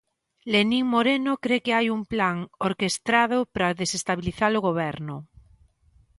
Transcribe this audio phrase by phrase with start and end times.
[0.53, 2.37] Lenín Moreno cre que hai un plan
[2.69, 5.15] orquestrado para desestabilizar o Goberno.